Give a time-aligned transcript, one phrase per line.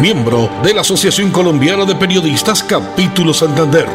[0.00, 3.86] miembro de la Asociación Colombiana de Periodistas Capítulo Santander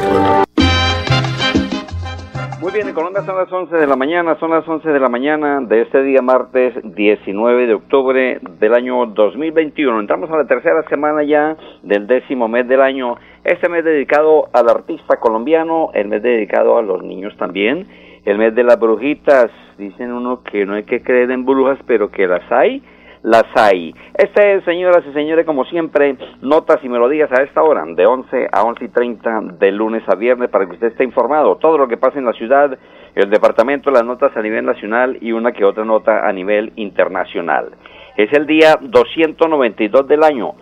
[2.74, 5.62] bien, en Colombia son las 11 de la mañana, son las 11 de la mañana
[5.62, 10.00] de este día martes 19 de octubre del año 2021.
[10.00, 13.18] Entramos a la tercera semana ya del décimo mes del año.
[13.44, 17.86] Este mes dedicado al artista colombiano, el mes dedicado a los niños también,
[18.26, 19.52] el mes de las brujitas.
[19.78, 22.82] Dicen uno que no hay que creer en brujas, pero que las hay
[23.24, 23.96] las hay.
[24.16, 28.50] Este es, señoras y señores, como siempre, notas y melodías a esta hora, de 11
[28.52, 31.56] a 11 y 30, de lunes a viernes, para que usted esté informado.
[31.56, 32.78] Todo lo que pasa en la ciudad,
[33.16, 37.72] el departamento, las notas a nivel nacional y una que otra nota a nivel internacional.
[38.18, 40.54] Es el día 292 del año.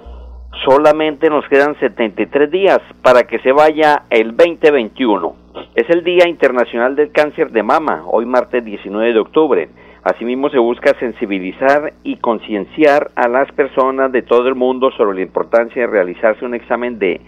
[0.64, 5.36] Solamente nos quedan 73 días para que se vaya el 2021.
[5.76, 9.70] Es el Día Internacional del Cáncer de Mama, hoy martes 19 de octubre.
[10.04, 15.22] Asimismo, se busca sensibilizar y concienciar a las personas de todo el mundo sobre la
[15.22, 17.22] importancia de realizarse un examen de,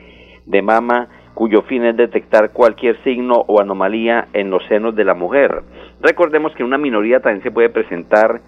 [0.46, 5.14] de mama cuyo fin es detectar cualquier signo o anomalía en los senos de la
[5.14, 5.64] mujer.
[6.02, 8.42] Recordemos que una minoría también se puede presentar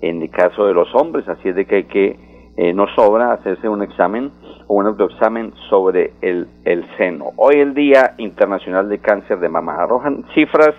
[0.00, 2.16] en el caso de los hombres, así es de que hay que
[2.56, 4.30] eh, no sobra hacerse un examen
[4.66, 7.30] o un autoexamen sobre el, el seno.
[7.36, 10.74] Hoy el Día Internacional de Cáncer de Mama arrojan cifras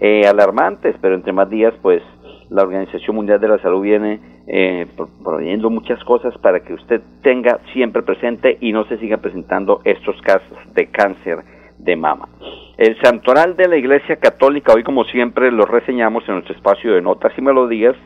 [0.00, 2.02] eh, alarmantes, pero entre más días pues
[2.50, 4.86] la Organización Mundial de la Salud viene eh,
[5.22, 10.20] proveyendo muchas cosas para que usted tenga siempre presente y no se siga presentando estos
[10.22, 11.38] casos de cáncer
[11.78, 12.28] de mama.
[12.76, 17.02] El santoral de la Iglesia Católica, hoy como siempre lo reseñamos en nuestro espacio de
[17.02, 17.96] notas y melodías,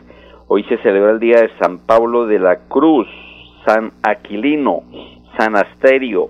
[0.49, 3.07] hoy se celebra el día de San Pablo de la Cruz,
[3.67, 4.83] San Aquilino,
[5.39, 6.29] San Asterio,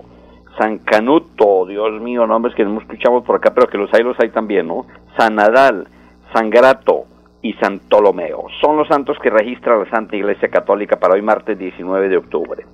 [0.57, 4.19] San Canuto, Dios mío, nombres que no escuchamos por acá, pero que los hay, los
[4.19, 4.85] hay también, ¿no?
[5.17, 5.87] San Nadal,
[6.33, 7.05] San Grato,
[7.43, 8.45] y San Ptolomeo.
[8.61, 12.65] Son los santos que registra la Santa Iglesia Católica para hoy martes 19 de octubre.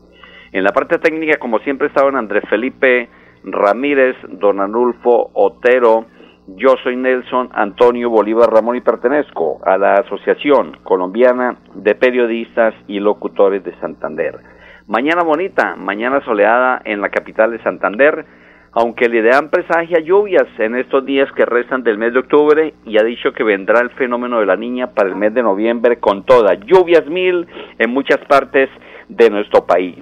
[0.54, 3.10] En la parte técnica, como siempre, estaban Andrés Felipe
[3.44, 6.06] Ramírez, Don Anulfo Otero,
[6.56, 13.00] yo soy Nelson Antonio Bolívar Ramón y pertenezco a la Asociación Colombiana de Periodistas y
[13.00, 14.40] Locutores de Santander.
[14.88, 18.26] Mañana bonita, mañana soleada en la capital de Santander
[18.72, 22.98] aunque le dan presagia lluvias en estos días que restan del mes de octubre y
[22.98, 26.24] ha dicho que vendrá el fenómeno de la niña para el mes de noviembre con
[26.24, 27.48] toda lluvias mil
[27.78, 28.70] en muchas partes
[29.08, 29.98] de nuestro país.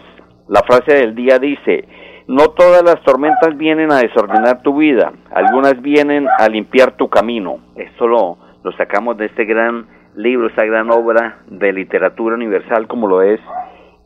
[0.49, 1.87] La frase del día dice,
[2.27, 7.59] no todas las tormentas vienen a desordenar tu vida, algunas vienen a limpiar tu camino.
[7.75, 13.07] Esto lo, lo sacamos de este gran libro, esta gran obra de literatura universal como
[13.07, 13.39] lo es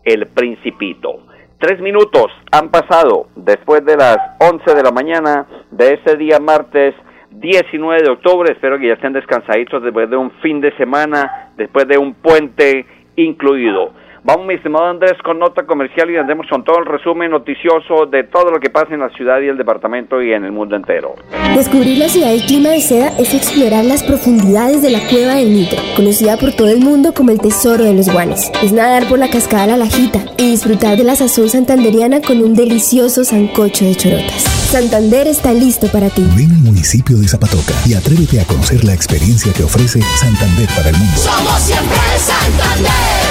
[0.04, 1.31] El Principito.
[1.62, 6.96] Tres minutos han pasado después de las 11 de la mañana de este día martes
[7.30, 8.52] 19 de octubre.
[8.52, 12.88] Espero que ya estén descansaditos después de un fin de semana, después de un puente
[13.16, 13.94] incluido.
[14.24, 18.24] Vamos, mi estimado Andrés, con nota comercial y andemos con todo el resumen noticioso de
[18.24, 21.16] todo lo que pasa en la ciudad y el departamento y en el mundo entero.
[21.56, 25.52] Descubrir la ciudad del clima de seda es explorar las profundidades de la cueva del
[25.52, 28.52] Nitro, conocida por todo el mundo como el tesoro de los guanes.
[28.62, 32.54] Es nadar por la cascada La Lajita y disfrutar de la sazón santanderiana con un
[32.54, 34.44] delicioso sancocho de chorotas.
[34.72, 36.24] Santander está listo para ti.
[36.38, 40.90] Ven al municipio de Zapatoca y atrévete a conocer la experiencia que ofrece Santander para
[40.90, 41.18] el mundo.
[41.18, 43.31] Somos siempre Santander.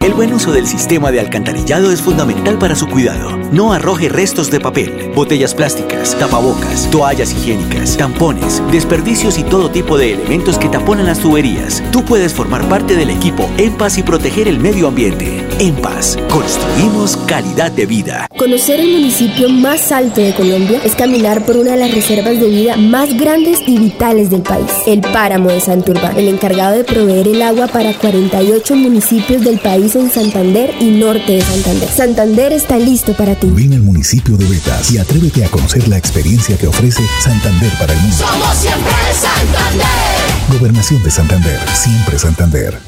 [0.00, 3.36] El buen uso del sistema de alcantarillado es fundamental para su cuidado.
[3.50, 9.98] No arroje restos de papel, botellas plásticas, tapabocas, toallas higiénicas, tampones, desperdicios y todo tipo
[9.98, 11.82] de elementos que taponan las tuberías.
[11.90, 15.44] Tú puedes formar parte del equipo En Paz y proteger el medio ambiente.
[15.58, 18.28] En Paz, construimos calidad de vida.
[18.38, 22.46] Conocer el municipio más alto de Colombia es caminar por una de las reservas de
[22.48, 27.26] vida más grandes y vitales del país, el Páramo de Santurbán, el encargado de proveer
[27.26, 31.88] el agua para 48 municipios del país en Santander y norte de Santander.
[31.88, 33.48] Santander está listo para ti.
[33.50, 37.94] Ven al municipio de Betas y atrévete a conocer la experiencia que ofrece Santander para
[37.94, 38.16] el mundo.
[38.16, 40.58] Somos siempre Santander.
[40.58, 42.78] Gobernación de Santander, siempre Santander.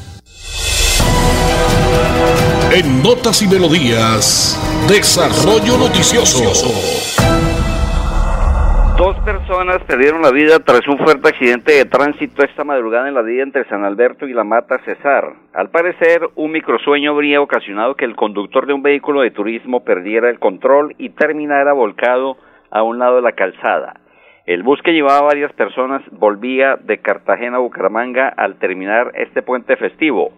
[2.72, 4.56] En Notas y Melodías,
[4.88, 6.52] Desarrollo Noticioso.
[9.00, 13.22] Dos personas perdieron la vida tras un fuerte accidente de tránsito esta madrugada en la
[13.22, 15.24] vía entre San Alberto y la Mata Cesar.
[15.54, 20.28] Al parecer, un microsueño habría ocasionado que el conductor de un vehículo de turismo perdiera
[20.28, 22.36] el control y terminara volcado
[22.70, 23.94] a un lado de la calzada.
[24.44, 29.40] El bus que llevaba a varias personas volvía de Cartagena a Bucaramanga al terminar este
[29.40, 30.30] puente festivo.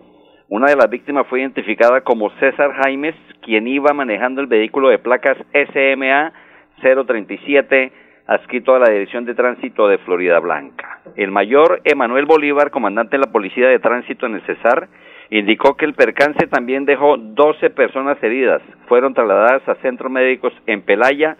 [0.48, 5.00] Una de las víctimas fue identificada como César Jaimes, quien iba manejando el vehículo de
[5.00, 6.32] placas SMA
[6.80, 11.00] 037 adscrito a la Dirección de Tránsito de Florida Blanca.
[11.16, 14.88] El mayor Emanuel Bolívar, comandante de la Policía de Tránsito en el Cesar,
[15.30, 18.62] indicó que el percance también dejó 12 personas heridas.
[18.86, 21.36] Fueron trasladadas a centros médicos en Pelaya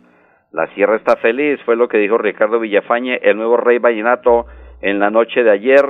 [0.50, 4.46] La sierra está feliz, fue lo que dijo Ricardo Villafañe, el nuevo rey vallenato,
[4.80, 5.84] en la noche de ayer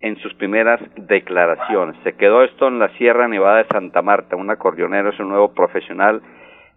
[0.00, 1.96] en sus primeras declaraciones.
[2.02, 4.36] Se quedó esto en la Sierra Nevada de Santa Marta.
[4.36, 6.22] Un acordeonero es un nuevo profesional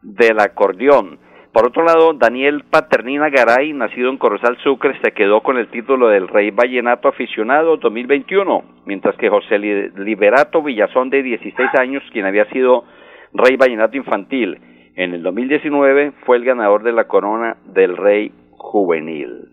[0.02, 1.18] del acordeón.
[1.54, 6.08] Por otro lado, Daniel Paternina Garay, nacido en Corozal Sucre, se quedó con el título
[6.08, 12.46] del Rey Vallenato Aficionado 2021, mientras que José Liberato Villazón, de 16 años, quien había
[12.46, 12.86] sido
[13.34, 14.58] Rey Vallenato Infantil
[14.96, 19.50] en el 2019, fue el ganador de la corona del Rey Juvenil.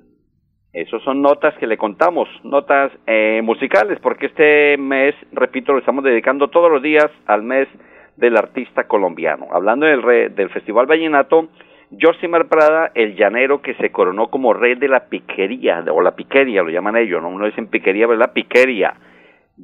[0.72, 6.02] Esas son notas que le contamos, notas eh, musicales, porque este mes, repito, lo estamos
[6.02, 7.68] dedicando todos los días al mes
[8.16, 9.48] del artista colombiano.
[9.52, 11.50] Hablando del, del Festival Vallenato,
[11.98, 16.62] Josimar Prada, el llanero que se coronó como rey de la piquería, o la piquería,
[16.62, 17.28] lo llaman ellos, ¿no?
[17.28, 18.94] Uno dicen piquería, pero la piquería.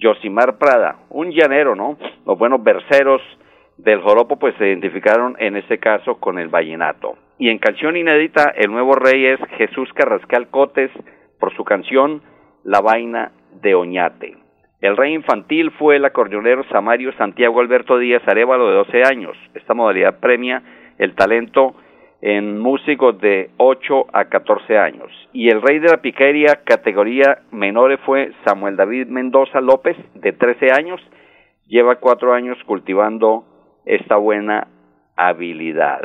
[0.00, 1.96] Josimar Prada, un llanero, ¿no?
[2.26, 3.22] Los buenos verseros
[3.78, 7.16] del joropo pues se identificaron en este caso con el vallenato.
[7.38, 10.90] Y en canción inédita, el nuevo rey es Jesús Carrascal Cotes
[11.38, 12.22] por su canción
[12.64, 13.32] La vaina
[13.62, 14.36] de Oñate.
[14.80, 19.36] El rey infantil fue el acordeonero Samario Santiago Alberto Díaz Arevalo de 12 años.
[19.54, 20.62] Esta modalidad premia
[20.98, 21.74] el talento
[22.28, 25.12] en músicos de 8 a 14 años.
[25.32, 30.72] Y el rey de la piquería categoría menores fue Samuel David Mendoza López, de 13
[30.72, 31.00] años.
[31.68, 33.44] Lleva cuatro años cultivando
[33.84, 34.66] esta buena
[35.14, 36.00] habilidad.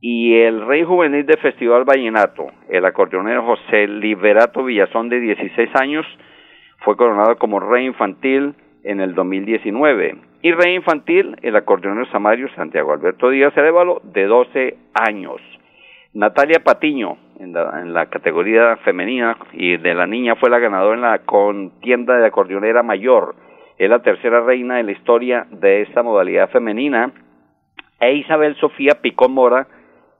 [0.00, 6.06] Y el rey juvenil del Festival Vallenato, el acordeonero José Liberato Villazón, de 16 años,
[6.78, 10.29] fue coronado como rey infantil en el 2019.
[10.42, 15.38] Y rey infantil, el acordeonero Samario Santiago Alberto Díaz Arevalo, de 12 años.
[16.14, 20.94] Natalia Patiño, en la, en la, categoría femenina y de la niña, fue la ganadora
[20.96, 23.34] en la contienda de acordeonera mayor.
[23.76, 27.12] Es la tercera reina en la historia de esta modalidad femenina.
[28.00, 29.68] E Isabel Sofía Picón Mora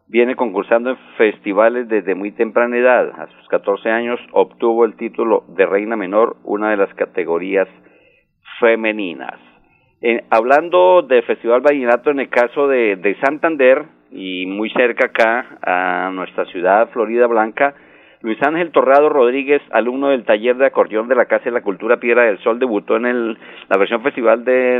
[0.07, 3.11] viene concursando en festivales desde muy temprana edad.
[3.19, 7.69] A sus 14 años obtuvo el título de reina menor, una de las categorías
[8.61, 9.50] femeninas.
[10.02, 15.59] Eh, hablando de Festival Vallenato en el caso de, de Santander, y muy cerca acá
[15.62, 17.75] a nuestra ciudad, Florida Blanca,
[18.23, 21.99] Luis Ángel Torrado Rodríguez, alumno del taller de acordeón de la Casa de la Cultura
[21.99, 23.38] Piedra del Sol, debutó en el,
[23.69, 24.78] la versión festival de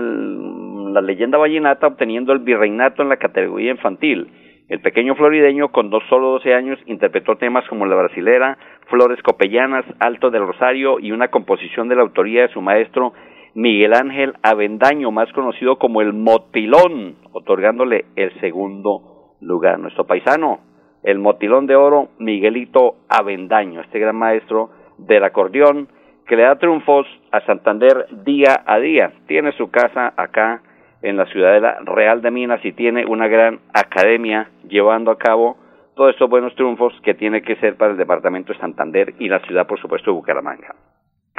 [0.93, 4.29] la leyenda vallenata, obteniendo el virreinato en la categoría infantil.
[4.69, 8.59] El pequeño florideño, con dos solo 12 años, interpretó temas como La Brasilera,
[8.89, 13.13] Flores Copellanas, Alto del Rosario y una composición de la autoría de su maestro
[13.55, 19.79] Miguel Ángel Avendaño, más conocido como el Motilón, otorgándole el segundo lugar.
[19.79, 20.61] Nuestro paisano,
[21.03, 25.89] el Motilón de Oro, Miguelito Avendaño, este gran maestro del acordeón,
[26.27, 29.13] que le da triunfos a Santander día a día.
[29.27, 30.63] Tiene su casa acá
[31.03, 35.19] en la ciudad de la Real de Minas y tiene una gran academia llevando a
[35.19, 35.57] cabo
[35.97, 39.41] todos estos buenos triunfos que tiene que ser para el departamento de Santander y la
[39.41, 40.75] ciudad, por supuesto, de Bucaramanga.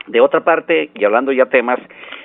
[0.07, 1.79] De otra parte, y hablando ya temas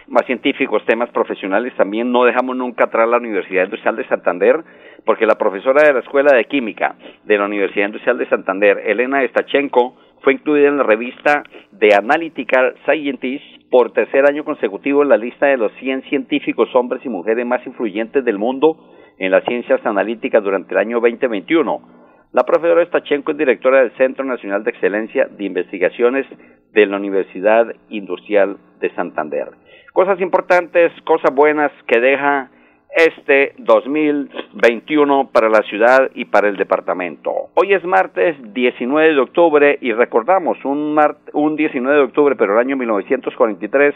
[0.09, 4.65] más científicos, temas profesionales, también no dejamos nunca atrás la Universidad Industrial de Santander,
[5.05, 9.23] porque la profesora de la Escuela de Química de la Universidad Industrial de Santander, Elena
[9.23, 11.43] Estachenko, fue incluida en la revista
[11.79, 17.05] The Analytical Scientist por tercer año consecutivo en la lista de los 100 científicos hombres
[17.05, 18.77] y mujeres más influyentes del mundo
[19.19, 22.06] en las ciencias analíticas durante el año 2021.
[22.33, 26.27] La profesora Stachenko es directora del Centro Nacional de Excelencia de Investigaciones
[26.73, 29.49] de la Universidad Industrial de Santander.
[29.93, 32.51] Cosas importantes, cosas buenas que deja
[32.95, 37.31] este 2021 para la ciudad y para el departamento.
[37.55, 40.99] Hoy es martes 19 de octubre y recordamos un,
[41.33, 43.95] un 19 de octubre, pero el año 1943,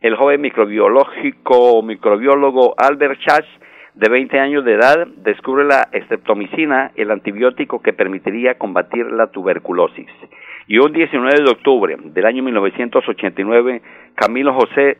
[0.00, 3.46] el joven microbiológico, microbiólogo Albert Schach
[3.96, 10.10] de 20 años de edad descubre la estreptomicina, el antibiótico que permitiría combatir la tuberculosis.
[10.68, 13.80] Y un 19 de octubre del año 1989,
[14.14, 14.98] Camilo José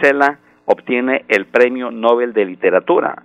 [0.00, 3.22] Cela obtiene el Premio Nobel de Literatura.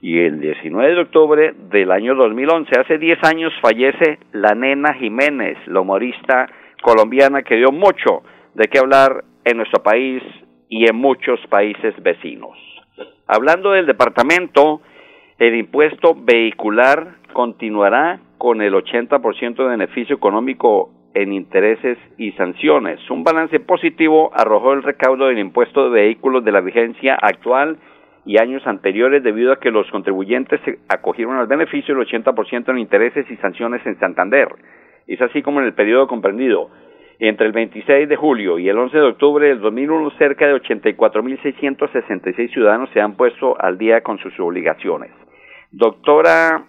[0.00, 5.58] Y el 19 de octubre del año 2011, hace 10 años, fallece la nena Jiménez,
[5.68, 6.48] la humorista
[6.82, 10.24] colombiana que dio mucho de qué hablar en nuestro país
[10.68, 12.65] y en muchos países vecinos.
[13.26, 14.80] Hablando del departamento,
[15.38, 23.00] el impuesto vehicular continuará con el 80% de beneficio económico en intereses y sanciones.
[23.10, 27.78] Un balance positivo arrojó el recaudo del impuesto de vehículos de la vigencia actual
[28.24, 32.78] y años anteriores debido a que los contribuyentes se acogieron al beneficio del 80% en
[32.78, 34.48] intereses y sanciones en Santander.
[35.06, 36.70] Es así como en el periodo comprendido
[37.18, 42.52] entre el 26 de julio y el 11 de octubre del 2001, cerca de 84.666
[42.52, 45.10] ciudadanos se han puesto al día con sus obligaciones.
[45.70, 46.64] Doctora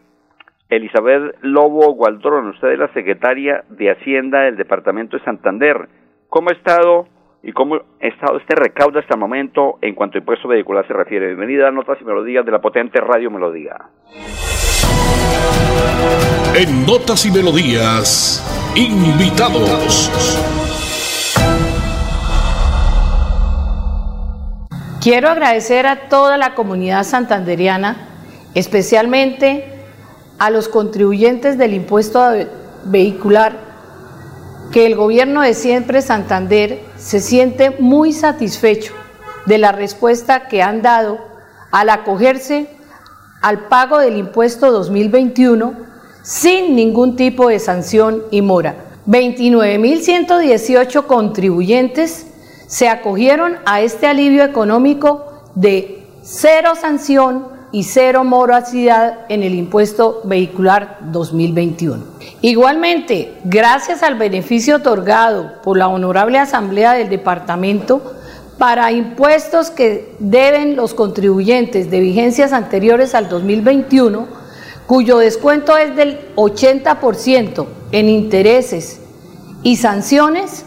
[0.70, 5.88] Elizabeth Lobo Gualdrón, usted es la secretaria de Hacienda del Departamento de Santander.
[6.30, 7.08] ¿Cómo ha estado
[7.44, 10.94] y cómo ha estado este recaudo hasta el momento en cuanto a impuesto vehicular se
[10.94, 11.28] refiere?
[11.28, 13.78] Bienvenida a Notas y Melodías de la potente Radio Melodía.
[16.56, 18.44] En Notas y Melodías,
[18.78, 20.12] invitados.
[25.02, 27.98] Quiero agradecer a toda la comunidad santanderiana,
[28.54, 29.74] especialmente
[30.38, 32.24] a los contribuyentes del impuesto
[32.84, 33.58] vehicular,
[34.72, 38.94] que el gobierno de siempre Santander se siente muy satisfecho
[39.48, 41.18] de la respuesta que han dado
[41.72, 42.70] al acogerse
[43.42, 45.87] al pago del impuesto 2021
[46.28, 48.76] sin ningún tipo de sanción y mora.
[49.08, 52.28] 29.118 contribuyentes
[52.68, 55.24] se acogieron a este alivio económico
[55.56, 62.04] de cero sanción y cero morosidad en el impuesto vehicular 2021.
[62.42, 68.02] Igualmente, gracias al beneficio otorgado por la Honorable Asamblea del Departamento,
[68.58, 74.47] para impuestos que deben los contribuyentes de vigencias anteriores al 2021,
[74.88, 79.02] cuyo descuento es del 80% en intereses
[79.62, 80.66] y sanciones,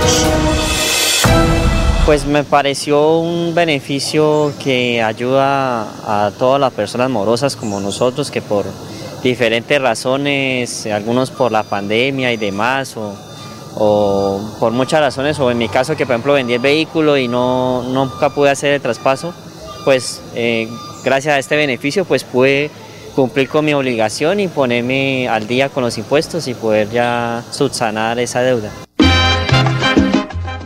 [2.06, 8.42] Pues me pareció un beneficio que ayuda a todas las personas morosas como nosotros que
[8.42, 8.66] por
[9.22, 15.70] diferentes razones, algunos por la pandemia y demás, o, por muchas razones, o en mi
[15.70, 19.34] caso que por ejemplo vendí el vehículo y no, nunca pude hacer el traspaso,
[19.86, 20.68] pues eh,
[21.06, 22.72] gracias a este beneficio pues pude
[23.16, 28.20] cumplir con mi obligación y ponerme al día con los impuestos y poder ya subsanar
[28.20, 28.72] esa deuda.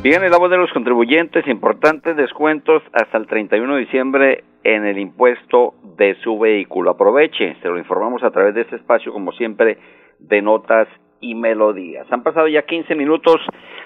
[0.05, 4.99] Bien, el voz de los contribuyentes, importantes descuentos hasta el 31 de diciembre en el
[4.99, 6.91] impuesto de su vehículo.
[6.91, 9.79] Aproveche, se lo informamos a través de este espacio, como siempre,
[10.19, 10.87] de notas
[11.21, 12.05] y melodías.
[12.11, 13.37] Han pasado ya 15 minutos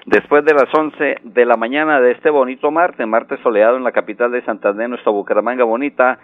[0.07, 3.93] después de las 11 de la mañana de este bonito martes, martes soleado en la
[3.93, 6.19] capital de Santander, nuestra Bucaramanga bonita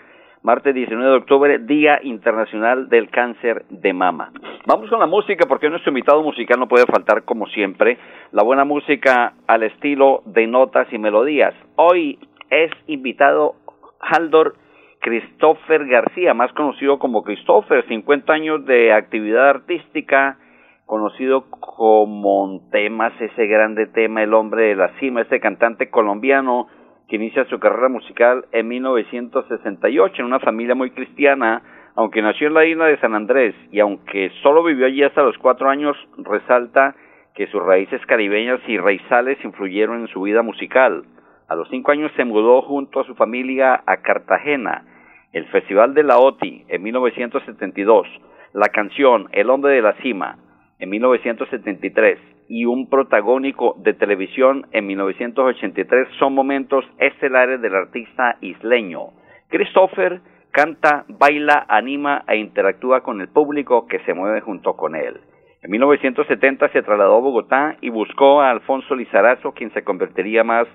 [0.45, 4.31] martes 19 de octubre, Día Internacional del Cáncer de Mama.
[4.67, 7.97] Vamos con la música porque nuestro invitado musical no puede faltar como siempre,
[8.31, 11.55] la buena música al estilo de notas y melodías.
[11.77, 12.19] Hoy
[12.51, 13.55] es invitado
[13.99, 14.53] Haldor
[15.01, 20.37] Christopher García, más conocido como Christopher, 50 años de actividad artística,
[20.85, 26.67] conocido como Temas, ese grande tema, el hombre de la cima, ese cantante colombiano
[27.07, 31.61] que inicia su carrera musical en 1968 en una familia muy cristiana,
[31.95, 35.37] aunque nació en la isla de San Andrés y aunque solo vivió allí hasta los
[35.37, 36.95] cuatro años, resalta
[37.35, 41.03] que sus raíces caribeñas y raizales influyeron en su vida musical.
[41.47, 44.83] A los cinco años se mudó junto a su familia a Cartagena.
[45.31, 48.07] El Festival de la OTI en 1972,
[48.53, 50.37] la canción El hombre de la cima
[50.79, 59.11] en 1973 y un protagónico de televisión en 1983 son momentos estelares del artista isleño.
[59.49, 60.21] Christopher
[60.51, 65.19] canta, baila, anima e interactúa con el público que se mueve junto con él.
[65.61, 70.67] En 1970 se trasladó a Bogotá y buscó a Alfonso Lizarazo, quien se convertiría más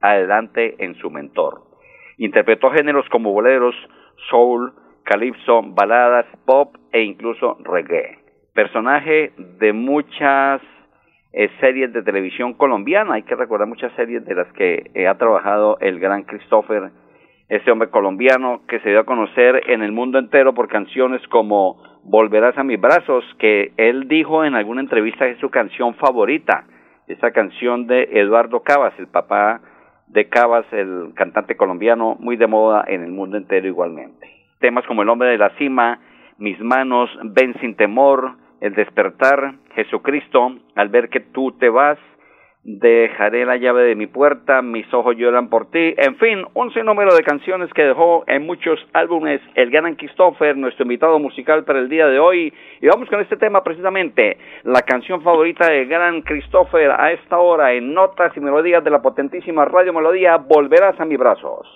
[0.00, 1.62] adelante en su mentor.
[2.16, 3.74] Interpretó géneros como boleros,
[4.30, 8.18] soul, calypso, baladas, pop e incluso reggae.
[8.54, 10.62] Personaje de muchas
[11.32, 13.14] eh, series de televisión colombiana.
[13.14, 16.90] Hay que recordar muchas series de las que eh, ha trabajado el gran Christopher,
[17.48, 21.82] ese hombre colombiano que se dio a conocer en el mundo entero por canciones como
[22.08, 26.64] Volverás a mis brazos, que él dijo en alguna entrevista que es su canción favorita,
[27.08, 29.60] esa canción de Eduardo Cabas, el papá
[30.06, 34.28] de Cabas, el cantante colombiano, muy de moda en el mundo entero igualmente.
[34.60, 35.98] Temas como El hombre de la cima,
[36.38, 41.98] Mis manos, Ven sin temor, El despertar, Jesucristo, al ver que tú te vas,
[42.66, 47.14] dejaré la llave de mi puerta, mis ojos lloran por ti, en fin, un sinnúmero
[47.14, 51.88] de canciones que dejó en muchos álbumes el gran Christopher, nuestro invitado musical para el
[51.88, 52.52] día de hoy.
[52.80, 57.72] Y vamos con este tema precisamente, la canción favorita del gran Christopher a esta hora
[57.72, 61.68] en notas y melodías de la potentísima Radio Melodía, Volverás a mis brazos.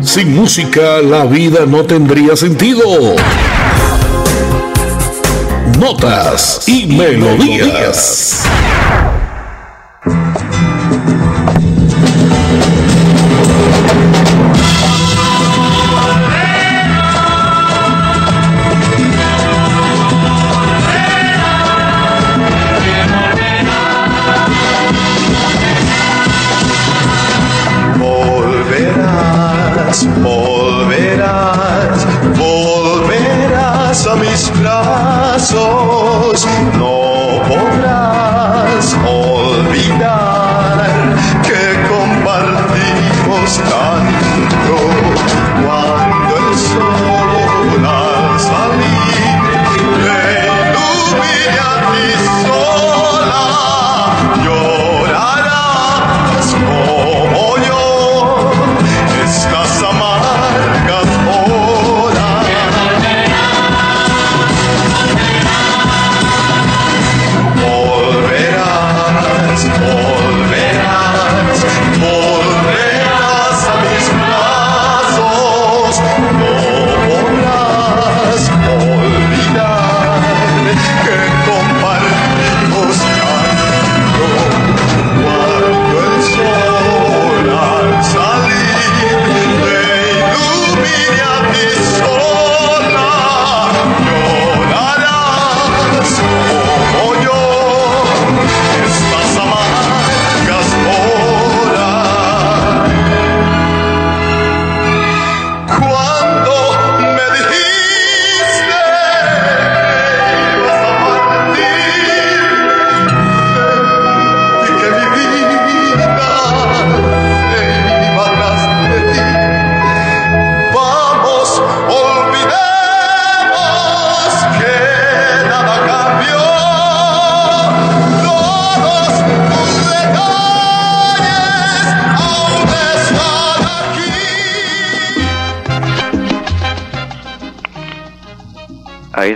[0.00, 2.84] Sin música la vida no tendría sentido
[5.80, 8.44] notas y melodías.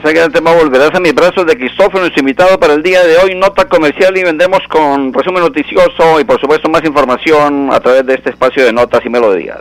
[0.04, 3.02] Está que el tema Volverás a mis brazos de Cristóforo, nuestro invitado para el día
[3.04, 7.80] de hoy, nota comercial y vendemos con resumen noticioso y por supuesto más información a
[7.80, 9.60] través de este espacio de notas y melodías.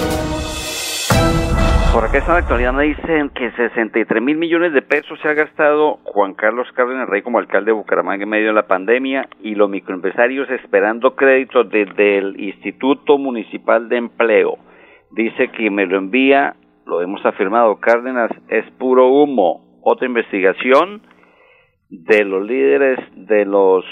[1.91, 5.33] Por acá está la actualidad, me dicen que 63 mil millones de pesos se ha
[5.33, 9.55] gastado Juan Carlos Cárdenas Rey como alcalde de Bucaramanga en medio de la pandemia y
[9.55, 14.57] los microempresarios esperando créditos desde el Instituto Municipal de Empleo.
[15.11, 19.81] Dice que me lo envía, lo hemos afirmado, Cárdenas es puro humo.
[19.83, 21.01] Otra investigación
[21.89, 23.83] de los líderes de los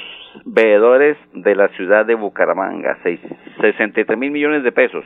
[0.46, 5.04] veedores de la ciudad de Bucaramanga, 63 mil millones de pesos.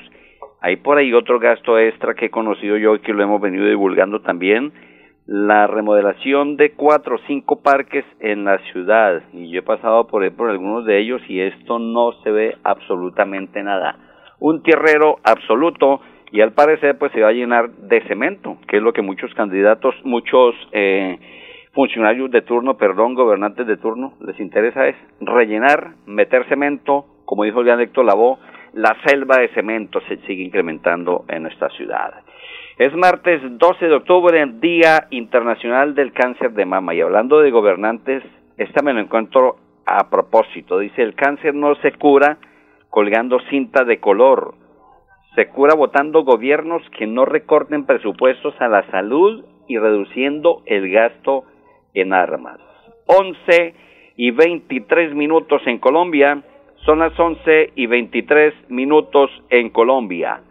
[0.66, 3.66] Hay por ahí otro gasto extra que he conocido yo y que lo hemos venido
[3.66, 4.72] divulgando también,
[5.26, 9.24] la remodelación de cuatro o cinco parques en la ciudad.
[9.34, 13.62] Y yo he pasado por, por algunos de ellos y esto no se ve absolutamente
[13.62, 13.98] nada.
[14.40, 16.00] Un tierrero absoluto
[16.32, 19.34] y al parecer pues se va a llenar de cemento, que es lo que muchos
[19.34, 20.56] candidatos, muchos...
[20.72, 21.20] Eh,
[21.74, 27.62] funcionarios de turno, perdón, gobernantes de turno, les interesa es rellenar, meter cemento, como dijo
[27.62, 28.38] el Héctor Lavó,
[28.74, 32.14] la selva de cemento se sigue incrementando en nuestra ciudad.
[32.78, 38.24] Es martes 12 de octubre, Día Internacional del Cáncer de Mama, y hablando de gobernantes,
[38.58, 40.80] esta me lo encuentro a propósito.
[40.80, 42.38] Dice, el cáncer no se cura
[42.90, 44.56] colgando cinta de color,
[45.36, 51.46] se cura votando gobiernos que no recorten presupuestos a la salud y reduciendo el gasto
[51.94, 52.60] en armas.
[53.06, 53.76] 11
[54.16, 56.44] y 23 minutos en Colombia,
[56.86, 60.42] son las 11 y 23 minutos en Colombia.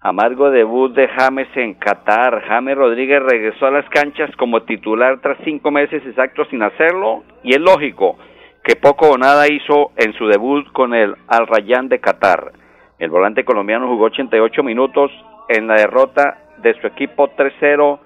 [0.00, 2.42] Amargo debut de James en Qatar.
[2.46, 7.54] James Rodríguez regresó a las canchas como titular tras cinco meses exactos sin hacerlo y
[7.54, 8.18] es lógico
[8.64, 12.52] que poco o nada hizo en su debut con el Al Rayyan de Qatar.
[12.98, 15.10] El volante colombiano jugó 88 minutos
[15.48, 17.98] en la derrota de su equipo 3-0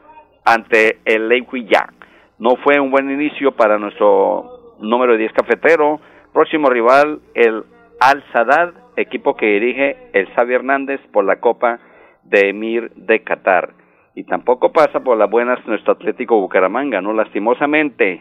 [0.45, 1.95] ante el Yang.
[2.39, 6.01] No fue un buen inicio para nuestro número 10 cafetero.
[6.37, 7.65] Próximo rival, el
[7.99, 11.79] Al Sadad, equipo que dirige el Xavi Hernández por la Copa
[12.25, 13.71] de Emir de Qatar.
[14.15, 17.15] Y tampoco pasa por las buenas nuestro Atlético Bucaramanga, ¿no?
[17.15, 18.21] Lastimosamente,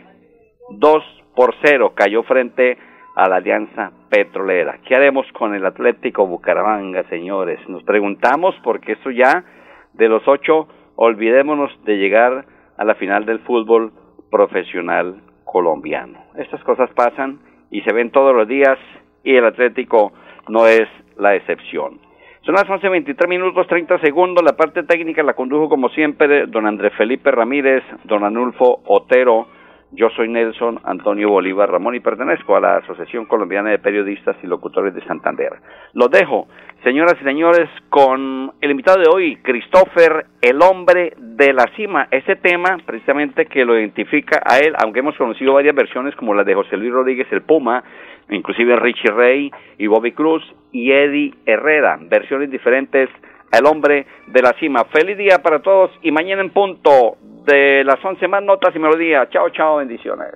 [0.69, 1.03] 2
[1.35, 2.77] por 0 cayó frente
[3.17, 4.79] a la Alianza Petrolera.
[4.87, 7.59] ¿Qué haremos con el Atlético Bucaramanga, señores?
[7.67, 9.43] Nos preguntamos porque eso ya,
[9.91, 12.45] de los ocho, olvidémonos de llegar
[12.77, 13.91] a la final del fútbol
[14.31, 16.23] profesional colombiano.
[16.37, 17.39] Estas cosas pasan
[17.71, 18.77] y se ven todos los días
[19.23, 20.13] y el Atlético
[20.47, 21.99] no es la excepción.
[22.45, 24.43] Son las 11.23 minutos 30 segundos.
[24.43, 29.47] La parte técnica la condujo como siempre don Andrés Felipe Ramírez, don Anulfo Otero.
[29.91, 34.47] Yo soy Nelson Antonio Bolívar Ramón y pertenezco a la Asociación Colombiana de Periodistas y
[34.47, 35.53] Locutores de Santander.
[35.93, 36.47] Los dejo,
[36.83, 42.07] señoras y señores, con el invitado de hoy, Christopher, el hombre de la cima.
[42.11, 46.43] Ese tema, precisamente, que lo identifica a él, aunque hemos conocido varias versiones como la
[46.43, 47.83] de José Luis Rodríguez, el Puma,
[48.29, 53.09] inclusive Richie Rey y Bobby Cruz y Eddie Herrera, versiones diferentes
[53.57, 54.85] el hombre de la cima.
[54.85, 59.29] Feliz día para todos y mañana en punto de las 11 más notas y melodías.
[59.29, 60.35] Chao, chao, bendiciones.